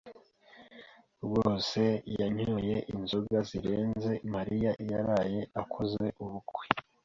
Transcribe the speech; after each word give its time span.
Rwose 1.23 1.83
yanyoye 2.19 2.75
inzoga 2.93 3.37
zirenze 3.49 4.11
Mariya 4.33 4.71
yaraye 4.91 5.41
akoze 5.61 6.03
ubukwe. 6.23 6.65